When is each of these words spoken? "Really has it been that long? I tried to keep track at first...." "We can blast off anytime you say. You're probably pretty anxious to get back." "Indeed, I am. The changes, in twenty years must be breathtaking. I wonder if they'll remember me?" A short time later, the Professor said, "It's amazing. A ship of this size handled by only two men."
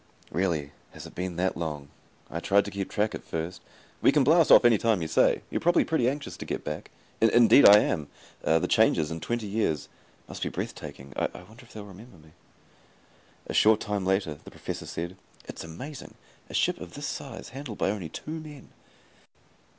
"Really 0.31 0.71
has 0.93 1.05
it 1.05 1.13
been 1.13 1.35
that 1.35 1.55
long? 1.55 1.89
I 2.31 2.39
tried 2.39 2.65
to 2.65 2.71
keep 2.71 2.89
track 2.89 3.13
at 3.13 3.23
first...." 3.23 3.61
"We 4.01 4.11
can 4.11 4.23
blast 4.23 4.51
off 4.51 4.65
anytime 4.65 5.03
you 5.03 5.07
say. 5.07 5.43
You're 5.51 5.61
probably 5.61 5.85
pretty 5.85 6.09
anxious 6.09 6.35
to 6.37 6.45
get 6.45 6.63
back." 6.63 6.89
"Indeed, 7.21 7.67
I 7.67 7.81
am. 7.81 8.07
The 8.41 8.65
changes, 8.67 9.11
in 9.11 9.19
twenty 9.19 9.45
years 9.45 9.89
must 10.27 10.41
be 10.41 10.49
breathtaking. 10.49 11.13
I 11.15 11.27
wonder 11.43 11.65
if 11.65 11.73
they'll 11.73 11.85
remember 11.85 12.17
me?" 12.17 12.31
A 13.45 13.53
short 13.53 13.79
time 13.79 14.03
later, 14.03 14.33
the 14.43 14.49
Professor 14.49 14.87
said, 14.87 15.17
"It's 15.45 15.63
amazing. 15.63 16.15
A 16.49 16.55
ship 16.55 16.81
of 16.81 16.95
this 16.95 17.05
size 17.05 17.49
handled 17.49 17.77
by 17.77 17.91
only 17.91 18.09
two 18.09 18.31
men." 18.39 18.69